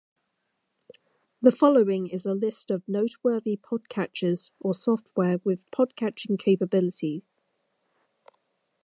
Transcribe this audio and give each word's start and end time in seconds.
The 1.43 1.51
following 1.51 2.07
is 2.07 2.25
a 2.25 2.33
list 2.33 2.71
of 2.71 2.81
noteworthy 2.87 3.55
podcatchers 3.55 4.49
or 4.59 4.73
software 4.73 5.37
with 5.43 5.69
podcatching 5.69 6.39
capability. 6.39 7.23